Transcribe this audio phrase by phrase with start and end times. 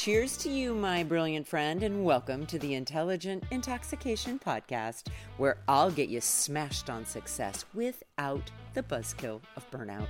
[0.00, 5.90] Cheers to you, my brilliant friend, and welcome to the Intelligent Intoxication Podcast, where I'll
[5.90, 10.08] get you smashed on success without the buzzkill of burnout.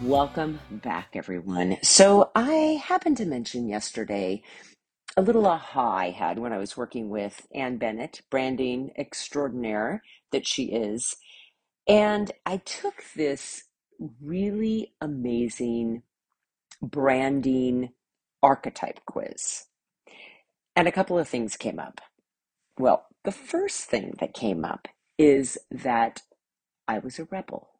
[0.00, 1.78] Welcome back, everyone.
[1.82, 4.44] So, I happened to mention yesterday
[5.16, 10.46] a little aha I had when I was working with Ann Bennett, branding extraordinaire that
[10.46, 11.16] she is.
[11.88, 13.64] And I took this
[14.22, 16.04] really amazing
[16.82, 17.90] branding
[18.42, 19.64] archetype quiz.
[20.74, 22.00] And a couple of things came up.
[22.78, 26.22] Well, the first thing that came up is that
[26.86, 27.70] I was a rebel.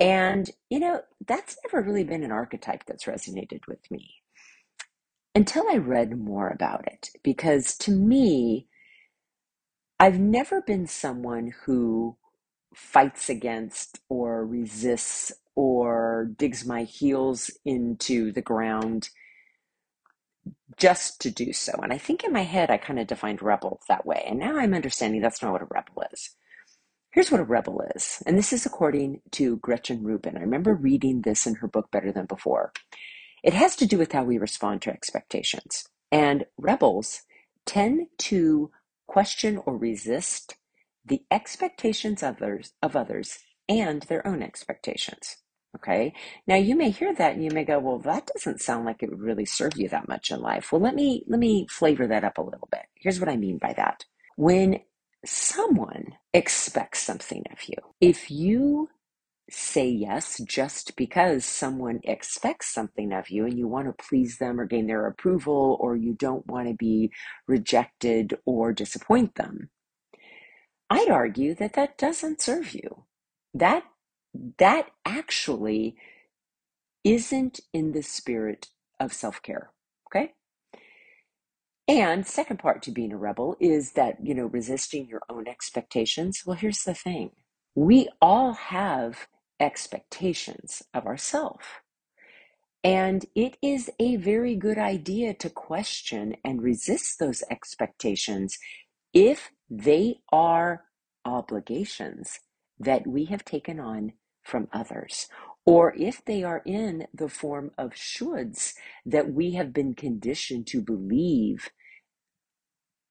[0.00, 4.14] And, you know, that's never really been an archetype that's resonated with me
[5.34, 7.10] until I read more about it.
[7.22, 8.68] Because to me,
[10.00, 12.16] I've never been someone who
[12.74, 19.08] fights against or resists or digs my heels into the ground
[20.76, 21.72] just to do so.
[21.82, 24.22] And I think in my head, I kind of defined rebel that way.
[24.24, 26.30] And now I'm understanding that's not what a rebel is.
[27.10, 28.22] Here's what a rebel is.
[28.24, 30.36] And this is according to Gretchen Rubin.
[30.36, 32.72] I remember reading this in her book Better Than Before.
[33.42, 35.88] It has to do with how we respond to expectations.
[36.12, 37.22] And rebels
[37.66, 38.70] tend to
[39.08, 40.54] question or resist
[41.04, 45.38] the expectations of others, of others and their own expectations.
[45.78, 46.12] Okay.
[46.46, 49.10] Now you may hear that and you may go, well, that doesn't sound like it
[49.10, 50.72] would really serve you that much in life.
[50.72, 52.86] Well, let me, let me flavor that up a little bit.
[52.94, 54.04] Here's what I mean by that.
[54.36, 54.80] When
[55.24, 58.88] someone expects something of you, if you
[59.50, 64.60] say yes just because someone expects something of you and you want to please them
[64.60, 67.10] or gain their approval or you don't want to be
[67.46, 69.70] rejected or disappoint them,
[70.90, 73.04] I'd argue that that doesn't serve you.
[73.54, 73.84] That
[74.58, 75.96] that actually
[77.04, 78.68] isn't in the spirit
[79.00, 79.70] of self care.
[80.08, 80.32] Okay.
[81.88, 86.42] And second part to being a rebel is that, you know, resisting your own expectations.
[86.46, 87.32] Well, here's the thing
[87.74, 89.28] we all have
[89.60, 91.64] expectations of ourselves.
[92.84, 98.58] And it is a very good idea to question and resist those expectations
[99.12, 100.84] if they are
[101.24, 102.40] obligations
[102.78, 104.12] that we have taken on
[104.48, 105.28] from others,
[105.66, 108.72] or if they are in the form of shoulds
[109.06, 111.70] that we have been conditioned to believe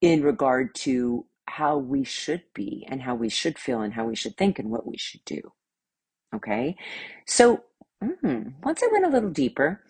[0.01, 4.15] in regard to how we should be and how we should feel and how we
[4.15, 5.41] should think and what we should do.
[6.35, 6.75] Okay,
[7.27, 7.63] so
[8.03, 9.81] mm, once I went a little deeper,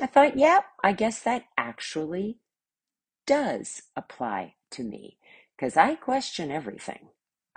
[0.00, 2.38] I thought, yeah, I guess that actually
[3.26, 5.18] does apply to me
[5.56, 7.10] because I question everything.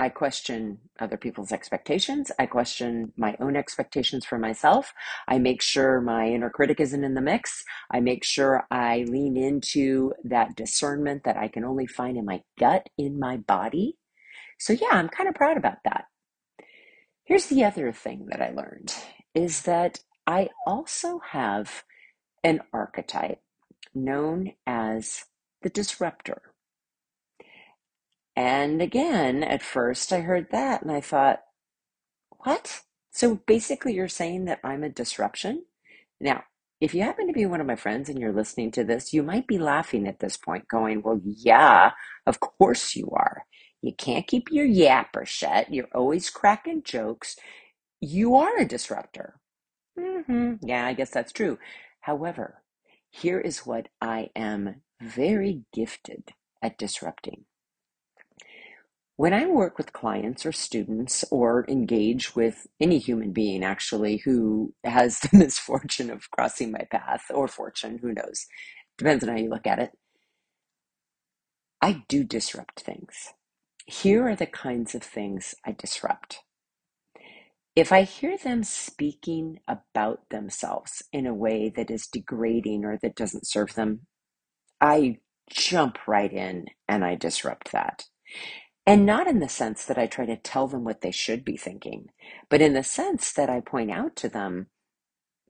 [0.04, 2.30] I question other people's expectations.
[2.38, 4.94] I question my own expectations for myself.
[5.30, 7.64] I make sure my inner critic isn't in the mix.
[7.90, 12.42] I make sure I lean into that discernment that I can only find in my
[12.60, 13.96] gut, in my body.
[14.60, 16.04] So, yeah, I'm kind of proud about that.
[17.24, 18.94] Here's the other thing that I learned
[19.34, 21.86] is that I also have
[22.44, 23.40] an archetype
[23.96, 25.24] known as
[25.62, 26.53] the disruptor.
[28.36, 31.42] And again, at first I heard that and I thought,
[32.44, 32.82] what?
[33.12, 35.66] So basically, you're saying that I'm a disruption?
[36.20, 36.44] Now,
[36.82, 39.24] if you happen to be one of my friends and you're listening to this, you
[39.24, 41.92] might be laughing at this point, going, Well, yeah,
[42.26, 43.46] of course you are.
[43.82, 45.74] You can't keep your yapper shut.
[45.74, 47.38] You're always cracking jokes.
[48.02, 49.40] You are a disruptor.
[50.00, 50.56] Mm-hmm.
[50.68, 51.60] Yeah, I guess that's true.
[52.02, 52.64] However,
[53.12, 57.46] here is what I am very gifted at disrupting.
[59.16, 64.74] When I work with clients or students or engage with any human being actually who
[64.84, 68.48] has the misfortune of crossing my path or fortune, who knows,
[68.98, 69.92] depends on how you look at it,
[71.82, 73.34] I do disrupt things.
[73.86, 76.40] Here are the kinds of things I disrupt.
[77.76, 83.16] If I hear them speaking about themselves in a way that is degrading or that
[83.16, 84.02] doesn't serve them,
[84.82, 88.06] I jump right in and I disrupt that.
[88.86, 91.58] And not in the sense that I try to tell them what they should be
[91.58, 92.08] thinking,
[92.50, 94.68] but in the sense that I point out to them,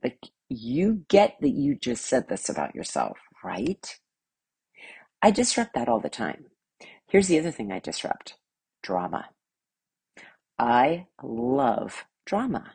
[0.04, 3.98] like, you get that you just said this about yourself, right?
[5.22, 6.46] I disrupt that all the time.
[7.08, 8.36] Here's the other thing I disrupt
[8.82, 9.26] drama.
[10.58, 12.74] I love drama.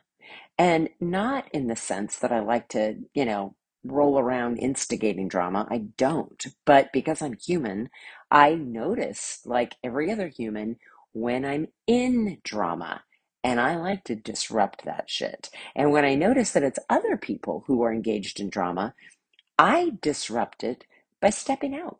[0.58, 5.66] And not in the sense that I like to, you know, roll around instigating drama.
[5.70, 6.44] I don't.
[6.66, 7.90] But because I'm human,
[8.30, 10.76] I notice, like every other human,
[11.12, 13.02] when I'm in drama.
[13.44, 15.50] And I like to disrupt that shit.
[15.74, 18.94] And when I notice that it's other people who are engaged in drama,
[19.58, 20.84] I disrupt it
[21.20, 21.98] by stepping out.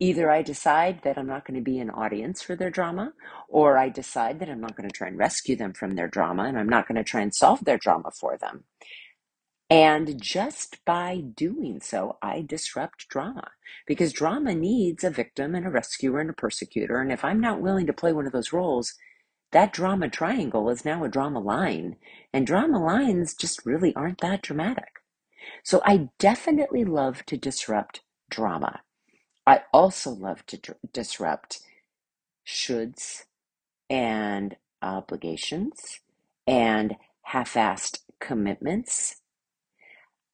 [0.00, 3.12] Either I decide that I'm not going to be an audience for their drama,
[3.48, 6.44] or I decide that I'm not going to try and rescue them from their drama
[6.44, 8.64] and I'm not going to try and solve their drama for them.
[9.70, 13.50] And just by doing so, I disrupt drama
[13.86, 17.00] because drama needs a victim and a rescuer and a persecutor.
[17.00, 18.94] And if I'm not willing to play one of those roles,
[19.52, 21.96] that drama triangle is now a drama line.
[22.32, 25.02] And drama lines just really aren't that dramatic.
[25.64, 28.82] So I definitely love to disrupt drama.
[29.46, 31.60] I also love to dr- disrupt
[32.46, 33.24] shoulds
[33.90, 36.00] and obligations
[36.46, 39.16] and half assed commitments.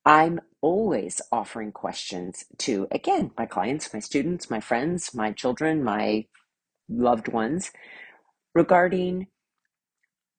[0.04, 6.26] I'm always offering questions to, again, my clients, my students, my friends, my children, my
[6.88, 7.70] loved ones
[8.54, 9.28] regarding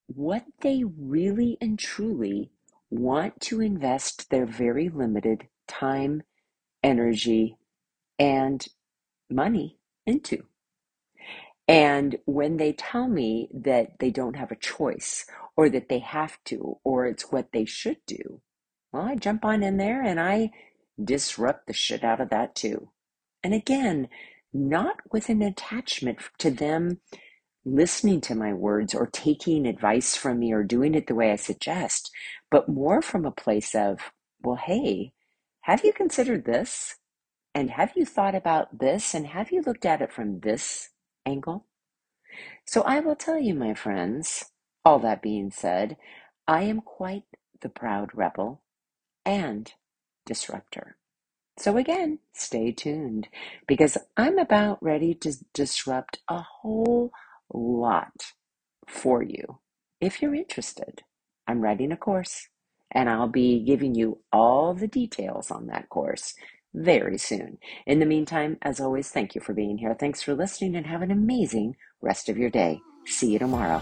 [0.07, 2.51] what they really and truly
[2.89, 6.23] want to invest their very limited time,
[6.83, 7.55] energy,
[8.19, 8.67] and
[9.29, 10.43] money into.
[11.67, 15.25] And when they tell me that they don't have a choice
[15.55, 18.41] or that they have to or it's what they should do,
[18.91, 20.51] well, I jump on in there and I
[21.01, 22.89] disrupt the shit out of that too.
[23.43, 24.09] And again,
[24.53, 26.99] not with an attachment to them
[27.63, 31.35] listening to my words or taking advice from me or doing it the way I
[31.35, 32.11] suggest,
[32.49, 34.11] but more from a place of,
[34.41, 35.13] well, hey,
[35.61, 36.95] have you considered this?
[37.53, 39.13] And have you thought about this?
[39.13, 40.89] And have you looked at it from this
[41.25, 41.65] angle?
[42.65, 44.45] So I will tell you, my friends,
[44.83, 45.97] all that being said,
[46.47, 47.23] I am quite
[47.61, 48.63] the proud rebel
[49.25, 49.73] and
[50.25, 50.97] disruptor.
[51.57, 53.27] So again, stay tuned
[53.67, 57.11] because I'm about ready to disrupt a whole
[57.53, 58.33] lot
[58.87, 59.59] for you
[59.99, 61.03] if you're interested.
[61.47, 62.47] I'm writing a course
[62.91, 66.33] and I'll be giving you all the details on that course
[66.73, 67.57] very soon.
[67.85, 69.93] In the meantime, as always, thank you for being here.
[69.93, 72.79] Thanks for listening and have an amazing rest of your day.
[73.05, 73.81] See you tomorrow.